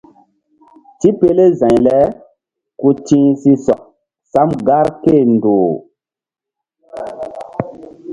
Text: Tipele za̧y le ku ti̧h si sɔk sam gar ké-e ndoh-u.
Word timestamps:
Tipele 0.99 1.45
za̧y 1.59 1.77
le 1.85 1.97
ku 2.79 2.87
ti̧h 3.05 3.29
si 3.41 3.51
sɔk 3.65 3.81
sam 4.31 4.49
gar 4.67 4.87
ké-e 5.03 5.21
ndoh-u. 5.35 5.71